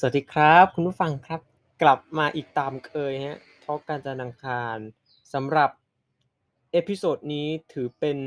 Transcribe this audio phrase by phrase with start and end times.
[0.00, 1.40] สวัสดีครับ คุณผู้ฟังครับ
[1.82, 4.78] กลับมาอีกตามเคยครับ talk การจันทร์อังคาร
[5.32, 5.70] สำหรับ
[6.72, 8.18] episode นี้ถือเป็น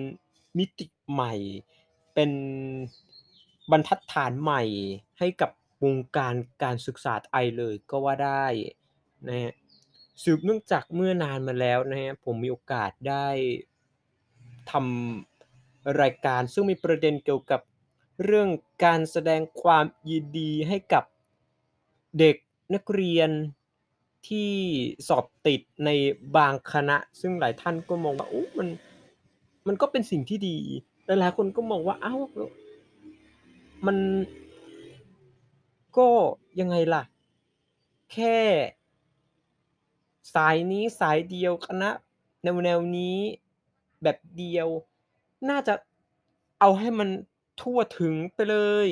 [0.57, 1.33] มิติใหม่
[2.13, 2.31] เป็น
[3.71, 4.63] บรรทัดฐานใหม่
[5.19, 5.51] ให้กับ
[5.83, 8.45] วงการการศึกษาไทยเลยก็ว่าได้
[9.27, 9.53] นะครับ
[10.23, 13.27] สืบเนื่องจากเมื่อนานมาแล้วนะครับผมมีโอกาสได้
[14.71, 17.61] ทำรายการซึ่งมีประเด็นเกี่ยวกับ
[18.23, 18.49] เรื่อง
[18.85, 21.03] การแสดงความยินดีให้กับ
[22.19, 22.35] เด็ก
[22.73, 23.29] นักเรียน
[24.27, 24.51] ที่
[25.07, 25.89] สอบติดใน
[26.37, 28.67] บางคณะ ซึ่งหลายท่านก็มองว่าโอ้มัน
[29.67, 30.57] มันก็เป็นสิ่งที่ดี
[31.05, 32.21] แต่หลายคนก็มองว่าอ้าว
[33.85, 33.97] มัน
[35.97, 36.07] ก็
[36.59, 37.03] ยังไงล่ะ
[38.13, 38.37] แค่
[40.35, 41.89] สายนี้สายเดียวคณะ
[42.43, 43.17] แนวๆนี้
[44.03, 44.67] แบบเดียว
[45.49, 45.73] น่าจะ
[46.59, 47.09] เอาให้มัน
[47.61, 48.89] ทั่วถึงไปเลย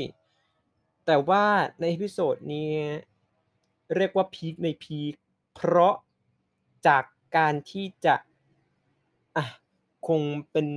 [1.05, 1.45] แต่ว่า
[1.81, 2.71] ในพิโซดนี้
[3.97, 5.13] เรียกว่าพีกในพีก
[5.55, 5.95] เพราะ
[6.87, 7.03] จาก
[7.37, 8.15] การที่จะ
[9.35, 9.45] อะ
[10.07, 10.67] คงเป็น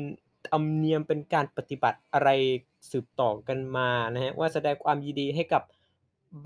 [0.48, 2.28] ธรรมเนียมเป็นการปฏิบัติอะไร
[2.90, 5.62] สืบต่อกันมานะครับว่าแสดงความยินดีให้กับ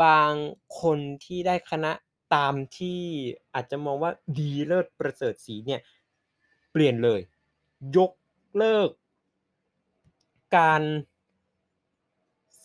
[0.02, 0.32] บาง
[0.80, 1.92] คนที่ได้คณะ
[2.34, 3.00] ตามที่
[3.54, 5.80] อาจจะมองว่าดีเลิศประเสริฐศรีเนี่ย
[6.72, 7.20] เปลี่ยนเลย
[7.96, 8.12] ยก
[8.56, 8.90] เลิก
[10.56, 10.82] การ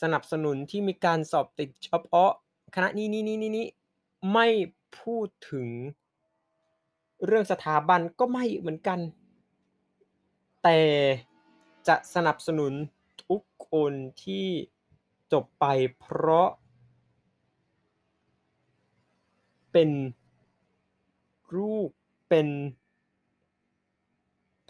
[0.02, 2.32] สนับสนุนที่มีการสอบติดเฉพาะ
[2.76, 3.81] คณะนี้ๆๆๆ
[4.34, 4.48] ไม่
[5.00, 5.68] พูดถึง
[7.26, 9.00] เรื่องสถาบันก็ไม่เหมือนกัน
[10.64, 10.80] แต่
[11.88, 12.74] จะสนับสนุน
[13.28, 14.48] ทุกคนที่
[15.34, 15.66] จบไป
[16.00, 16.50] เพราะ
[19.72, 19.90] เป็น
[21.58, 21.90] ลูก
[22.30, 22.48] เป็น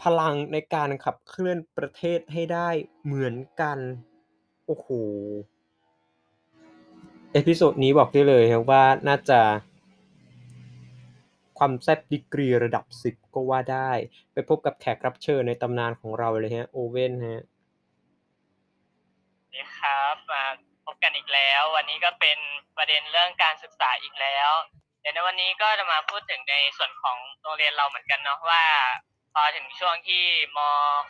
[0.01, 2.69] พลังในการขับเคลื่อนประเทศให้ได้
[3.03, 3.77] เหมือนกัน
[4.65, 4.87] โอ้โฮ
[7.33, 9.39] episode นี้บอกได้เลยครับว่าน่าจะ
[11.57, 13.91] ความแซ่บดีกรีระดับ10ก็ว่าได้
[14.33, 17.43] ไปพบกับแขกรับเชิญในตำนานของเราเลยครับโอเว่นครับ
[19.41, 20.43] สวัสดีครับมา
[20.85, 22.37] พบกันอีกแล้ว วันนี้ก็เป็น
[22.77, 24.49] ประเด็นเรื่องการศึกษาอีกแล้ว
[25.01, 28.63] เดี๋ยวในวันนี้ก็จะมาพูดถึงในส่วนของโรงเรียนเราเหมือนกันเนาะว่า
[29.33, 30.23] พอถึงช่วงที่
[30.57, 30.59] ม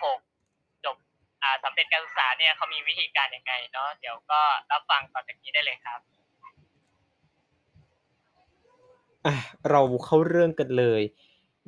[0.04, 0.31] .6
[1.64, 4.42] สำเร็จการศึกษาเนี่ยเขามีวิธีการยังไงเนาะเดี๋ยวก็
[4.72, 6.00] รับฟังต่อจากนี้ได้เลยครับ
[9.26, 9.36] อะ
[9.70, 11.02] เราเข้าเรื่องกันเลย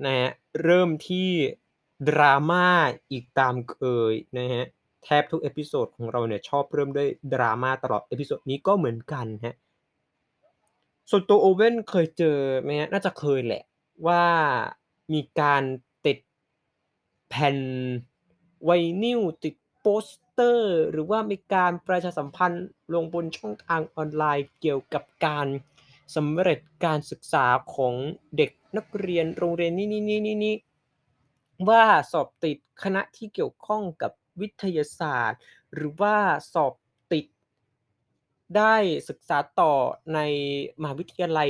[0.05, 0.29] นะครับ
[0.63, 1.29] เริ่มที่
[2.09, 2.67] ดราม่า
[3.11, 3.77] อีกตามเค
[4.11, 4.65] ยนะครับ
[5.03, 9.55] แทบทุก episode ของเราเนี่ยชอบเริ่มด้วยดราม่าตลอด episode นี้ก็เหมือนกันครับ
[11.09, 12.89] ส่วนตัวโอเว่นเคยเจอไหมครับ?
[12.93, 13.63] น่าจะเคยแหละ
[14.07, 14.23] ว่า
[15.13, 15.63] มีการ
[16.05, 16.17] ติด
[17.29, 17.57] แผ่น
[18.63, 18.71] ไว
[19.03, 25.47] นิลติด โปสเตอร์ หรือว่ามีการประชาสัมพันธ์ลงบนช่องทางออนไลน์เกี่ยวกับการ
[26.15, 27.45] สำเร็จการศึกษา
[27.75, 27.93] ของ
[28.37, 34.11] เด็กนักเรียนโรงเรียนนี้ๆๆๆว่าสอบติดคณะที่เกี่ยวข้องกับ
[34.41, 35.39] วิทยาศาสตร์
[35.73, 36.15] หรือว่า
[36.53, 36.73] สอบ
[37.11, 37.25] ติด
[38.57, 38.75] ได้
[39.09, 39.73] ศึกษาต่อ
[40.13, 40.19] ใน
[40.81, 41.49] มหาวิทยาลัย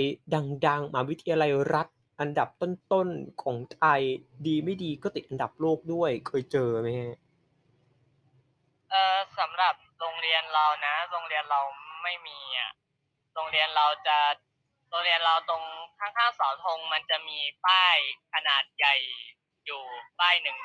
[0.68, 1.88] ดังๆมหาวิทยาลัยรัฐ
[2.20, 4.02] อันดับต้นๆของไทย
[4.46, 7.23] ดีไม่ดีก็ติดอันดับโลกด้วยเคยเจอไหมครับ?
[8.94, 11.62] เอ่อสำหรับโรงเรียนเรานะ โรงเรียนเรา
[12.04, 12.72] ไม่มีอะ
[13.34, 14.18] โรงเรียนเราจะ
[14.90, 15.64] โรงเรียนเราตรง
[16.00, 17.98] ข้างๆเสาธงมันจะมีป้าย
[18.34, 18.96] ขนาดใหญ่
[19.66, 19.84] อยู่
[20.20, 20.58] ป้ายหนึ่ง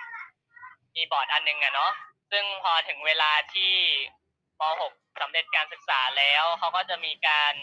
[0.94, 1.92] มีบอร์ดอันหนึ่งอะเนาะ
[2.30, 3.74] ซึ่งพอถึงเวลาที่
[4.60, 4.62] ม
[4.92, 7.54] .6 สำเร็จการศึกษาแล้วเขาก็จะมีการ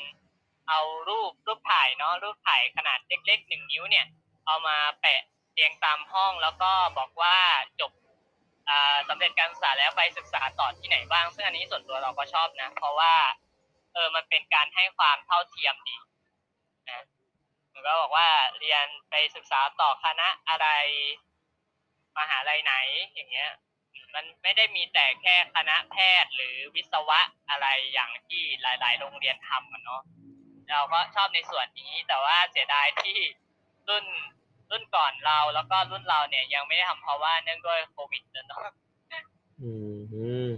[0.70, 4.06] เอารูปรูปถ่ายเนาะรูปถ่ายขนาดเล็กๆ1นิ้วเนี่ย
[4.46, 5.22] เอามาแปะ
[5.54, 7.38] เรียงตามห้องแล้วก็บอกว่า
[7.82, 7.92] จบ
[9.10, 13.14] สำเร็จการศึกษาแล้วไปศึกษาต่อที่ไหนบ้าง ซึ่งอันนี้ส่วนตัวเราก็ชอบนะ เพราะว่า
[13.94, 15.98] เออมันเป็นการให้ความเท่าเทียมดี
[16.90, 17.04] นะ
[17.74, 20.68] มันก็บอกว่าเรียนไปศึกษาต่อคณะอะไร
[22.18, 22.74] มหาลัยไหน
[23.14, 23.52] อย่างเงี้ย
[24.14, 27.20] มันไม่ได้มีแต่แค่คณะแพทย์หรือวิศวะ
[27.50, 30.02] อะไรอย่างที่หลาย ๆ โรงเรียนทำอะเนาะ
[30.72, 33.18] เราก็ชอบในส่วนนี้แต่ว่าเสียดายที่
[33.90, 34.06] รุ่น
[34.72, 38.62] รุ่นก่อนเราแล้วก็รุ่นเราเนี่ยยังไม่ได้ทำเพราะว่าเนื่องด้วยโควิดอะเนาะ
[39.62, 39.72] อื
[40.46, 40.50] ม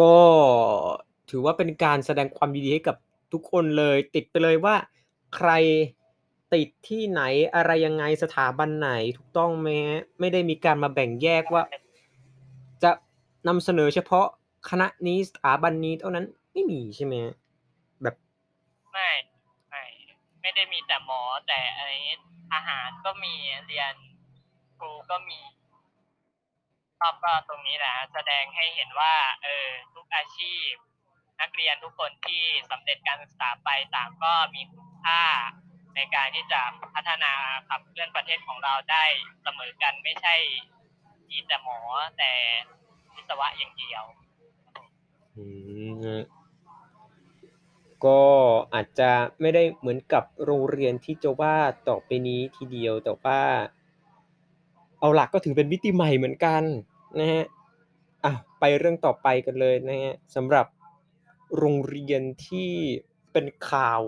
[0.00, 0.16] ก็
[1.30, 2.96] ถือว่าเป็นการแสดงความยินดีให้กับ
[3.32, 4.74] ทุกคนเลย ติดไปเลยว่า
[5.36, 5.50] ใคร
[6.54, 7.22] ติดที่ไหน
[7.54, 10.00] อะไรยังไงสถาบันไหนถูกต้องไหมครับ?
[10.20, 11.62] ไม่ได้มีการมาแบ่งแยกว่า
[12.82, 12.90] จะ
[13.48, 14.26] นำเสนอเฉพาะ
[14.70, 17.34] คณะนี้สถาบันนี้เท่านั้นไม่มีใช่ไหมครับ?
[18.02, 18.14] แบบ
[18.92, 19.10] ไม่
[20.44, 22.18] ไม่ได้มีแต่หมอแต่อะไรงี้
[22.52, 23.34] ทหารก็มี
[23.66, 23.94] เรียน
[24.78, 25.40] ครูก็มี
[26.98, 29.14] ชอบก็ตรงนี้แหละแสดงให้เห็นว่า
[29.44, 30.70] เออทุกอาชีพ
[31.40, 35.22] นักเรียนทุกคนที่สำเร็จการศึกษาไปต่างก็มีคุณค่า
[35.96, 36.62] ในการที่จะ
[36.94, 37.32] พัฒนา
[37.68, 39.04] ขับเคลื่อนประเทศของเราได้
[39.42, 40.34] เสมอกันไม่ใช่
[41.30, 41.78] มีแต่หมอ
[42.18, 42.32] แต่
[43.14, 44.04] วิศวะอย่างเดียว
[45.36, 45.44] อื
[46.16, 46.20] ม
[48.06, 48.22] ก็
[48.74, 49.10] อาจจะ
[49.40, 51.56] ไม่ได้เหมือนกับโรงเรียนที่จะว่า
[51.88, 53.40] ต่อไปนี้ทีเดียวแต่ว่า
[55.00, 56.62] เอาหล่ะก็ถือเป็นมิติใหม่เหมือนกัน
[57.18, 57.44] นะครับ
[58.24, 60.66] อะไปเรื่องต่อไปกันเลยนะครับสำหรับ
[61.58, 62.72] โรงเรียนที่
[63.32, 64.00] เป็นข่าว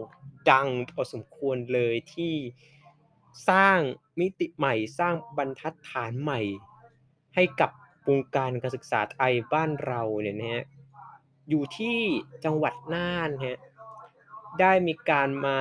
[0.50, 2.34] ดังพอสมควรเลยที่
[3.48, 3.78] สร้าง
[4.20, 6.40] มิติใหม่สร้างบรรทัดฐานใหม่
[7.34, 7.70] ให้กับ
[8.08, 10.64] วงการการศึกษาไทยบ้านเราเนี่ยนะฮะ
[11.48, 11.98] อยู่ที่
[12.44, 13.58] จังหวัดน่านฮะ
[14.60, 15.58] ได้มีการมา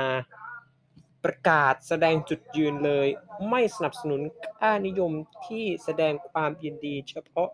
[1.24, 3.08] ประกาศแสดงจุดยืนเลย
[3.50, 5.12] ไม่สนับสนุนค่านิยม
[5.46, 7.50] ที่แสดงความยินดี เฉพาะ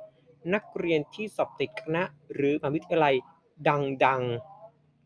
[0.54, 2.04] นักเรียนที่สอบติดคณะ
[2.34, 3.16] หรือมหาวิทยาลัย
[4.06, 4.24] ดัง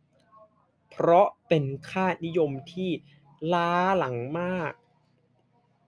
[0.03, 2.91] ๆ เพราะเป็นค่านิยมที่
[3.53, 4.71] ล้าหลังมาก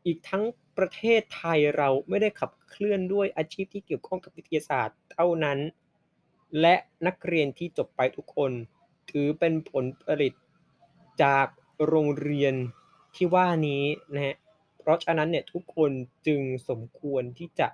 [0.06, 0.44] อีกทั้ง
[0.78, 5.60] ประเทศไทยเราไม่ได้ขับเคลื่อนด้วยอาชีพที่เกี่ยวข้องกับวิทยาศาสตร์เท่านั้น
[6.62, 6.76] และ
[7.08, 8.52] นักเรียนที่จบไปทุกคน
[9.12, 10.34] ถือเป็นผลผลิต
[11.24, 11.48] จาก
[11.88, 12.56] โรงเรียน
[13.16, 13.84] ที่ว่านี้
[14.14, 14.36] นะฮะ
[14.78, 15.92] เพราะฉะนั้นเนี่ยทุกคน
[16.28, 17.68] จึงสมควรที่จะ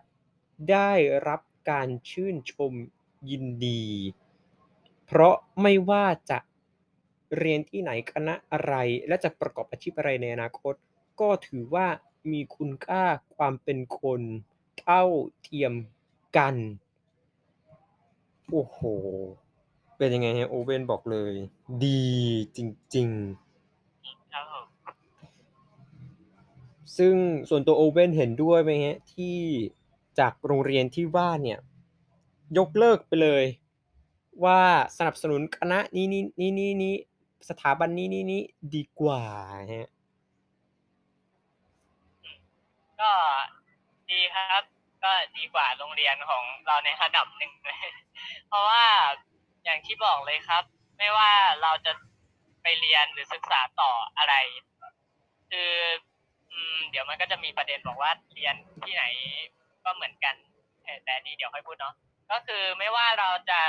[0.71, 0.91] ได้
[1.27, 2.73] รับการชื่นชม
[3.29, 3.83] ยินดี
[5.05, 6.39] เพราะไม่ว่าจะ
[7.37, 8.73] เรียนที่ไหนคณะอะไร
[9.07, 10.73] และจะประกอบอาชีพอะไรในอนาคต
[11.19, 11.87] ก็ถือว่า
[12.31, 13.03] มีคุณค่า
[13.35, 14.21] ความเป็นคน
[14.79, 15.03] เท่า
[15.41, 15.73] เทียม
[16.37, 16.55] กัน
[18.49, 18.79] โอ้โห
[20.03, 21.33] เป็นยังไงฮะโอเว่นบอกเลย
[21.85, 22.03] ดี
[22.55, 22.59] จ
[22.95, 24.65] ริงๆครับผม
[26.97, 27.13] ซึ่ง
[27.49, 29.37] ส่วนตัวโอเว่นเห็นด้วยไหมฮะที่
[30.19, 31.59] จากโรงเรียนที่ว่าเนี่ย
[32.57, 33.43] ยกเลิกไปเลย
[34.43, 34.61] ว่า
[34.97, 36.95] สนับสนุนคณะนี้นี้นี้นี้นี้
[37.49, 38.41] สถาบันนี้นี้นี้
[38.75, 39.21] ดีกว่า
[39.73, 39.89] ฮะ
[43.01, 43.11] ก็
[44.11, 44.63] ดีครับ
[45.03, 47.79] ก็ดีกว่าโรงเรียนของเราในระดับหนึ่งเลย
[48.47, 48.83] เพราะว่า
[49.63, 50.63] อย่างที่บอกเลยครับ
[50.97, 51.31] ไม่ว่า
[51.61, 51.91] เราจะ
[52.63, 54.35] ไปเรียนหรือศึกษาต่ออะไร
[55.49, 55.71] คือ
[56.51, 59.03] อืมเดี๋ยวมันก็จะมีประเด็นบอกว่าเรียนที่ไหน
[59.85, 60.35] ก็เหมือนกัน
[61.05, 61.95] แต่นี้เดี๋ยวค่อยพูดเนาะ
[62.31, 63.61] ก็คือไม่ว่าเราจะ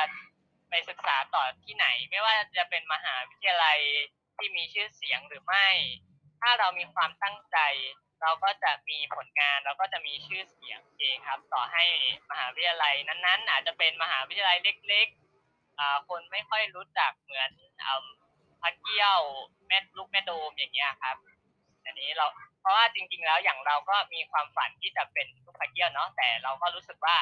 [0.71, 3.79] ไปศึกษาต่อที่ไหน ไม่ว่าจะเป็นมหาวิทยาลัย
[4.37, 5.69] ที่มีชื่อเสียงหรือไม่
[6.41, 7.59] ถ้าเรามีความตั้งใจ
[8.23, 11.85] เราก็จะมีผลงานเราก็จะมีชื่อเสียงเองครับ ต่อให้
[12.31, 14.59] มหาวิทยาลัยนั้นๆ อาจจะเป็นมหาวิทยาลัย
[14.89, 15.24] เล็ก ๆ
[16.09, 17.51] คนไม่ค่อยรู้จักเหมือน
[17.85, 18.05] อ่า
[18.63, 19.21] พระเกี้ยว
[19.67, 21.17] แม่ลูกแม่โดมอย่างเงี้ยครับ
[21.85, 22.27] อันนี้เรา
[22.61, 27.17] เพราะว่าจริง ๆ แล้วอย่างเราก็มีความฝันที่จะเป็นลูกพระเกี้ยวเนาะแต่เราก็รู้สึกว่า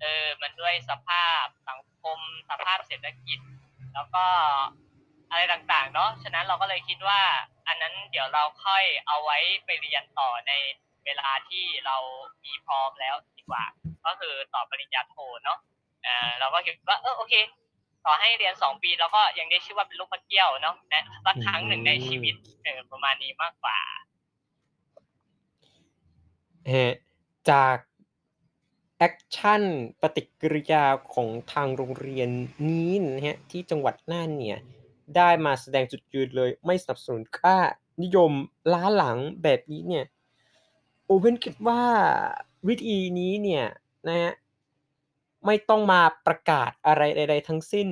[0.00, 2.18] เออมันด้วยสภาพสังคม
[2.50, 3.38] สภาพเศรษฐกิจ
[3.94, 4.24] แล้วก็
[5.30, 7.20] อะไรต่างๆ เนาะฉะนั้นเราก็เลยคิดว่า
[7.68, 10.52] อันนั้นเดี๋ยวเราค่อยเอาไว้ไปเรียนต่อใน
[11.04, 11.96] เวลาที่เรา
[12.44, 13.64] มีพร้อมแล้วดีกว่า
[14.06, 15.58] ก็คือต่อปริญญาโทเนาะ
[16.04, 17.34] เออเราก็คิดว่าเออโอเค
[18.06, 23.78] ต่อให้เรียนสองปีเราก็ยังได้ชื่อว่าเป็นลูกพระเกี้ยวเนาะนะสักครั้งหนึ่งในชีวิตเออประมาณนี้มากกว่า
[26.72, 26.94] ฮะ
[27.50, 27.76] จาก
[28.98, 29.62] action
[30.02, 30.84] ปฏิกิริยา
[31.14, 32.28] ของทางโรงเรียน
[32.68, 34.58] นี้นะฮะที่จังหวัดน่านเนี่ย
[35.16, 37.56] ได้มาแสดงจุดยืนเลย ไม่สนับสนุนค่า
[38.02, 38.32] นิยม
[38.72, 40.04] ล้าหลังแบบนี้เนี่ย
[41.06, 41.82] โอเว่นคิดว่า
[42.68, 43.64] วิธีนี้เนี่ย
[44.08, 44.32] นะฮะ
[45.46, 47.88] ไม่ต้องมาประกาศอะไรใดๆทั้งสิ้น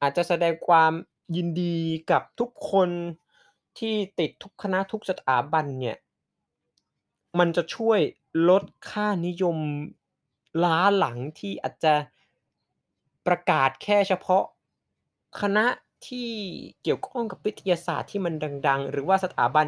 [0.00, 0.92] อาจจะแสดงความ
[1.36, 1.78] ยินดี
[2.10, 2.90] กับทุกคน
[3.78, 5.96] ที่ติดทุกคณะทุกสถาบันเนี่ย
[7.38, 8.00] มันจะช่วย
[8.48, 9.56] ลดค่านิยม
[10.64, 11.94] ล้าหลังที่อาจจะ
[13.26, 14.44] ประกาศแค่เฉพาะ
[15.40, 15.66] คณะ
[16.08, 16.30] ที่
[16.82, 18.34] เกี่ยวข้องกับวิทยาศาสตร์ที่มัน
[18.68, 19.66] ดัง ๆ หรือว่าสถาบัน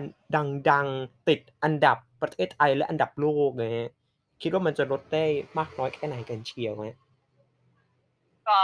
[0.71, 3.89] ดัง ๆ ติดอันดับประเทศไทยและอันดับโลกนะฮะ
[4.43, 5.25] คิดว่ามันจะลดได้
[5.59, 6.97] มากน้อยแค่ไหนกันเชียวฮะ
[8.49, 8.61] ก็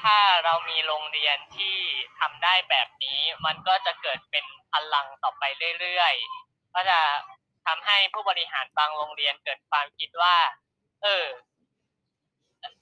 [0.00, 1.76] ถ้าเรามีโรงเรียนที่
[2.20, 5.44] ทำได้แบบนี้ มันก็จะเกิดเป็นพลังต่อไป
[5.80, 6.98] เรื่อยๆ ก็จะ
[7.66, 10.36] ทำให้ผู้บริหารบางโรงเรียนเกิดความคิดว่า
[11.02, 11.26] เออ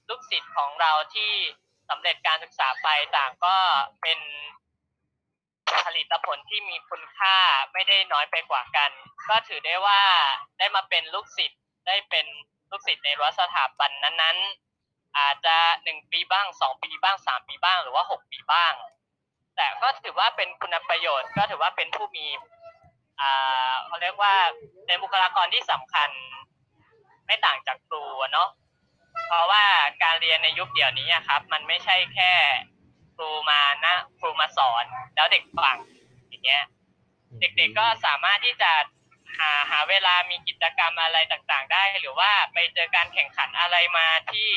[0.09, 1.33] ลูกศิษย์ของเราที่
[1.89, 2.87] สำเร็จการศึกษาไป
[3.17, 3.55] ต่างก็
[4.01, 4.19] เป็น
[5.85, 7.37] ผลิตผลที่มีคุณค่า
[7.73, 8.91] ไม่ได้น้อยไปกว่ากัน
[9.29, 10.01] ก็ถือได้ว่า
[10.57, 12.25] ได้มาเป็นลูกศิษย์ได้เป็น
[12.71, 14.66] ลูกศิษย์ในรั้วสถาบันนั้นๆ
[15.17, 18.73] อาจจะหนึ่งปีบ้างสองปีบ้างสามปีบ้างหรือว่าหกปีบ้าง
[19.55, 22.27] แต่ก็ถือว่าเป็นคุณประโยชน์ ก็ถือว่าเป็นผู้มี
[23.21, 24.33] อ่าเขาเรียกว่า
[24.85, 26.09] เป็นบุคลากรที่สำคัญ
[27.25, 28.49] ไม่ต่างจากครูเนาะ
[29.27, 29.63] เพราะว่า
[30.03, 32.31] การเรียนในยุคเดี๋ยวนี้ครับ มันไม่ใช่แค่
[33.15, 34.83] ครูมานะครูมาสอน
[35.15, 35.77] แล้วเด็กฟัง
[36.29, 36.63] อย่างเงี้ย
[37.39, 38.71] เด็กๆก็สามารถที่จะ
[39.37, 44.49] หาหาเวลามีกิจกรรมอะไรต่างๆ ได้ หรือว่าไปเจอการแข่งขันอะไรมาที่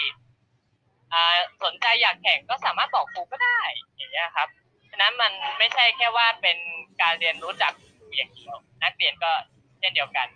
[1.64, 3.60] สนใจอยากแข่งก็สามารถบอกครูก็ได้
[3.96, 4.48] อย่างเงี้ยครับ
[4.90, 6.58] ฉะนั้นมันไม่ใช่แค่ว่าเป็น
[7.02, 9.30] การเรียนรู้จากครูอย่างเดียวนักเรียนก็
[9.78, 10.28] เช่นเดียวกัน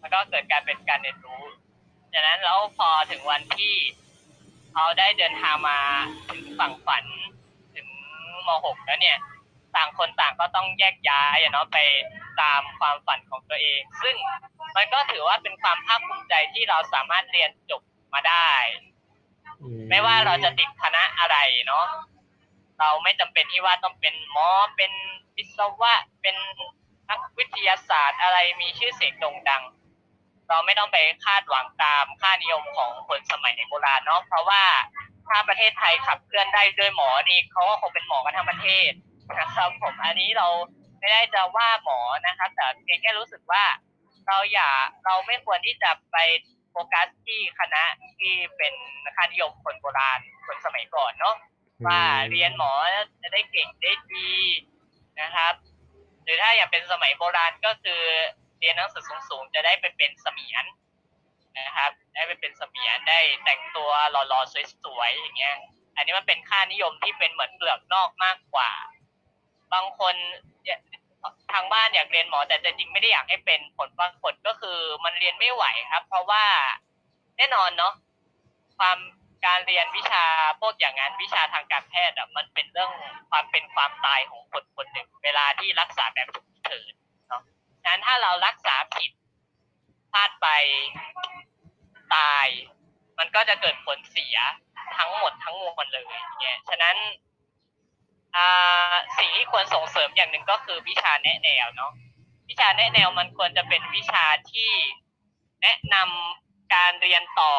[0.00, 1.42] มันก็เกิดการเป็นการเรียนรู้
[2.14, 3.74] ฉะนั้นแล้วพอถึงวันที่
[4.72, 5.78] เขาได้เดินทางมา
[6.30, 7.04] ถึงฝั่งฝัน
[7.74, 7.86] ถึง
[8.46, 9.18] ม .6 แล้วเนี่ย
[9.76, 11.78] ต่างคนต่างก็ต้องแยกย้ายเนาะไป
[12.40, 14.16] ตามความฝันของตัวเอง ซึ่ง
[14.76, 17.82] มันก็ถือว่าเป็นความภาคภูมิใจที่เราสามารถเรียนจบ
[18.14, 18.50] มาได้
[19.90, 21.86] ไม่ว่าเราจะติดคณะอะไรเนาะ
[22.80, 24.92] เราไม่จำเป็นที่ว่าต้องเป็นหมอเป็น
[25.36, 26.36] วิศวะเป็น
[27.10, 29.62] นักวิทยาศาสตร์อะไรมีชื่อเสียงโด่งดัง
[30.48, 34.62] เราไม่ต้องไปคาดหวังตามค่านิยมของคนสมัยโบราณเนาะเพราะว่า
[35.28, 38.90] ถ้าประเทศไทยขับเคลื่อนได้ด้วยหมอนี่เขาก็คงเป็นหมอกันทั้งประเทศ
[39.40, 40.48] นะครับ ผมอันนี้เรา
[40.98, 43.64] ไม่ได้จะว่าหมอนะครับ แต่เพียงแค่รู้สึกว่า
[44.28, 44.70] เราอย่า
[45.04, 46.16] เราไม่ควรที่จะไป
[46.76, 47.82] โฟกัสที่คณะ
[48.20, 48.74] ที่เป็น
[49.16, 51.36] ค่านิยมคนโบราณคนสมัยก่อนเนาะ
[51.86, 52.00] ว่า
[52.30, 52.72] เรียนหมอ
[53.22, 54.32] จะได้เก่งได้ดี
[55.20, 55.54] นะครับ
[56.22, 58.02] หรือถ้าอยากเป็นสมัยโบราณก็คือ
[58.58, 60.64] เรียนหนังสือสูงๆจะได้ไปเป็นเสมียน
[61.60, 64.52] นะครับ ได้ไปเป็นเสมียนได้แต่งตัวหล่อๆ
[64.84, 65.56] สวยๆอย่างเงี้ย
[65.96, 68.70] อันนี้มันเป็นค่านิยมที่เป็นเหมือนเปลือกนอกมากกว่า
[69.72, 70.14] บางคน
[71.52, 76.44] ทางบ้านอยากเรียนหมอ แต่จริงๆไม่ได้อยากให้เป็นผลปรากฏก็คือมันเรียนไม่ไหวครับ เพราะว่า
[77.36, 77.94] แน่นอนเนาะ
[78.78, 78.98] ความ
[79.46, 80.24] การเรียนวิชา
[80.60, 82.90] พวกอย่างนั้นวิชาทางการแพทย์อะมันเป็นเรื่อง
[83.30, 86.92] ความเป็นความตายของคนคนหนึ่ง เวลาที่รักษาแบบฉุกเฉิน
[87.28, 87.42] เนาะ
[87.82, 89.10] ฉะนั้นถ้าเรารักษาผิด
[90.12, 90.48] พลาดไป
[92.14, 92.46] ตาย
[93.18, 94.36] มันก็จะเกิดผลเสีย
[94.98, 96.04] ทั้งหมดทั้งมวลเลย
[96.40, 96.96] เนี่ยฉะนั้น
[99.18, 101.92] สิ่งที่ควรส่งเสริมอย่างหนึ่งก็คือวิชาแนะแนวเนาะ
[102.48, 104.70] วิชาแนะแนวมันควรจะเป็นวิชาที่
[105.62, 107.54] แนะนำการเรียนต่อ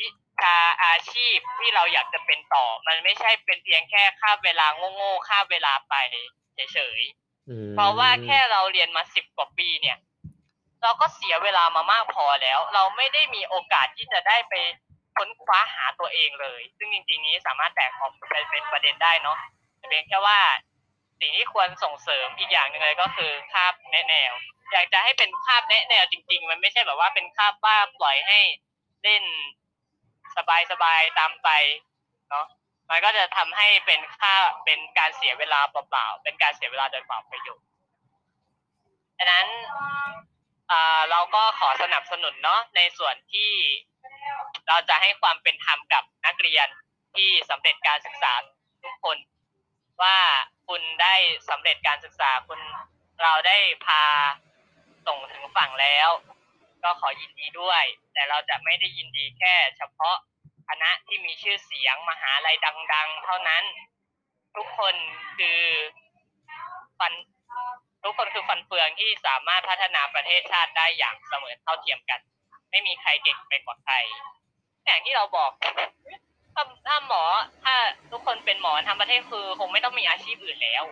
[0.00, 0.08] วิ
[0.40, 5.94] ชาอาชีพที่เราอยากจะเป็นต่อ มันไม่ใช่เป็นเพียงแค่ค่าเวลาโง่ๆค่าเวลาไป
[6.72, 9.98] เฉยๆอืมเพราะว่าแค่เราเรียนมาสิบกว่าปีเนี่ย
[10.82, 14.54] เราก็เสียเวลามามากพอแล้ว เราไม่ได้มีโอกาสที่จะได้ไป
[15.16, 20.40] ค้นคว้าหาตัวเองเลย ซึ่งจริงๆนี้สามารถแตกออกไปเป็นประเด็นได้เนาะแต่ เพียงแค่ว่า
[21.20, 24.32] สิ่งที่ควรส่งเสริมอีกอย่างหนึ่งเลยก็คือคาบแนะแนว
[24.72, 28.40] อยากจะให้เป็นคาบแนะแนวจริง ๆ มันไม่ใช่แบบว่าเป็นคาบว่าปล่อยให้
[29.02, 29.24] เล่น
[30.70, 31.48] สบายๆตามไป
[32.30, 32.46] เนาะ
[32.90, 37.66] มันก็จะทำให้เป็นค่าเป็นการเสียเวลาเปล่าๆ เป็นการเสียเวลาโดยเปล่าประโยชน์
[39.18, 39.46] ฉะนั้น
[41.10, 43.52] เราก็ขอสนับสนุนเนาะในส่วนที่
[44.68, 46.68] เราจะให้ความเป็นธรรมกับนักเรียน
[47.14, 48.32] ที่สำเร็จการศึกษา
[48.82, 49.16] ทุกคน
[50.02, 50.18] ว่า
[50.68, 51.14] คุณได้
[51.48, 52.60] สำเร็จการศึกษาคุณ
[53.22, 54.02] เราได้พา
[55.06, 56.08] ส่งถึงฝั่งแล้ว
[56.82, 60.16] ก็ขอยินดีด้วย แต่เราจะไม่ได้ยินดีแค่ เฉพาะ
[60.68, 62.56] คณะที่มีชื่อเสียงมหาลัย
[62.94, 63.64] ดัง ๆ เท่านั้น
[64.56, 64.94] ทุกคน
[65.38, 65.60] คือ
[66.98, 67.12] ฟัน
[68.04, 72.20] ทุกคนคือฟันเฟืองที่สามารถพัฒนาประเทศชาติได้อย่างเสมอเท่าเทียมกัน
[72.70, 73.94] ไม่มีใครเก่งไปกว่าใคร
[74.84, 75.52] อย่างที่เราบอก
[76.54, 77.22] ถ้าถ้าหมอ
[77.64, 77.74] ถ้า
[78.10, 80.84] ทุกคนเป็นหมอทำประเทศคือคงไม่ต้องมีอาชีพอื่นแล้ว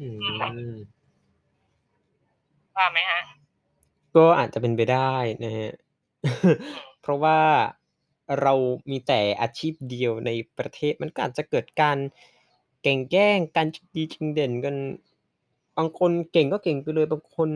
[0.00, 0.74] อืม
[2.76, 3.20] ว่าไหมฮะ
[4.16, 5.72] ก็อาจจะเป็นไปได้นะฮะ
[7.02, 7.38] เพราะว่า
[8.40, 8.54] เรา
[8.90, 11.98] มีแต่อาชีพเดียวในประเทศมันก็อาจจะเกิดการ
[12.82, 14.76] แข่งแย่งการชิงดีชิงเด่นกัน
[15.76, 17.50] บางคนเก่งก็เก่งไปเลยบางคน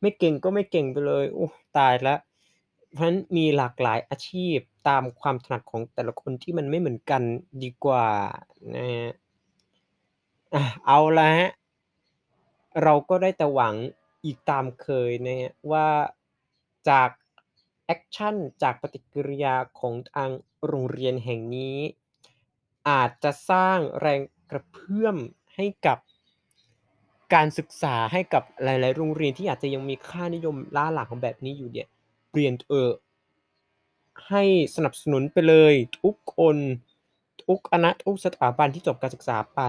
[0.00, 1.46] ไม่เก่งก็ไม่เก่งไปเลยโอ้
[1.78, 2.20] ตายแล้ว
[2.92, 7.22] เพราะฉะนั้นมีหลากหลายอาชีพ ตามความถนัดของแต่ละคนที่มันไม่เหมือนกัน
[7.62, 8.08] ดีกว่า
[8.74, 9.12] นะครับ
[10.54, 11.50] อะเอาละครับ
[12.82, 13.74] เราก็ได้แต่หวัง
[14.24, 15.88] อีกตามเคยนะครับว่า
[16.88, 17.10] จาก
[17.84, 20.30] แอกชันจากปฏิกิริยาของทาง
[20.66, 21.78] โรงเรียนแห่งนี้
[22.88, 25.16] อาจจะสร้างแรงกระเพื่อม
[25.56, 25.98] ให้กับ
[27.34, 31.88] การศึกษาให้กับหลาย ๆ โรงเรียนที่อาจจะยังมีค่านิยมล้าหลังของแบบนี้อยู่เนี่ย
[32.30, 32.88] เปลี่ยนเถอ
[34.28, 34.42] ให้
[34.76, 36.56] สนับสนุนไปเลยทุกคน
[37.44, 39.60] ทุกคณะทุกสถาบันที่จบการศึกษาไป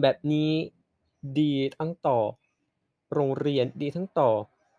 [0.00, 0.50] แบบนี้
[1.38, 2.18] ดีทั้งต่อ
[3.14, 4.30] โรงเรียนดีทั้งต่อ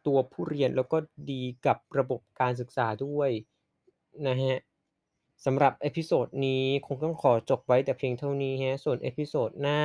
[0.05, 0.97] ตัวผู้เรียนแล้วก็
[1.31, 3.29] ดีกับระบบการศึกษาด้วย
[4.27, 4.57] นะครับ
[5.45, 9.81] สำหรับ episode นี้คงต้องขอจบไว้แต่เพียงเท่านี้ครับส่วน episode หน้า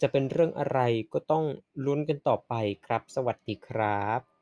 [0.00, 0.80] จะเป็นเรื่องอะไร
[1.12, 1.44] ก็ต้อง
[1.86, 2.54] ลุ้นกันต่อไป
[2.86, 4.35] ครับ สวัสดีครับ